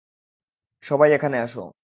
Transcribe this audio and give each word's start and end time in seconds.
সবাই, 0.83 1.09
এখানে 1.13 1.37
আসো। 1.39 1.71